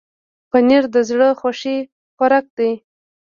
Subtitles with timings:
[0.49, 1.77] پنېر د زړه خوښي
[2.15, 2.71] خوراک دی.